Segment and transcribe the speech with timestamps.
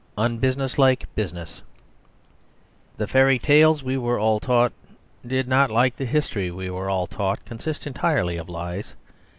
[0.17, 1.61] Unbusinesslike Business
[2.97, 4.73] The fairy tales we were all taught
[5.27, 8.95] did not, like the history we were all taught, consist entirely of lies.